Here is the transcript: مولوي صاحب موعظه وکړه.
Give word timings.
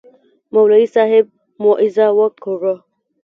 مولوي 0.53 0.85
صاحب 0.95 1.25
موعظه 1.63 2.07
وکړه. 2.19 2.73